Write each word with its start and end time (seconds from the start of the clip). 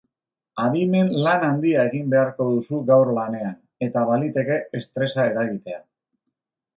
Adimen 0.61 1.09
lan 1.25 1.43
handia 1.47 1.83
egin 1.89 2.07
beharko 2.13 2.47
duzu 2.53 2.79
gaur 2.87 3.11
lanean, 3.17 3.51
eta 3.89 4.07
baliteke 4.13 4.57
estresa 4.81 5.27
eragitea. 5.33 5.79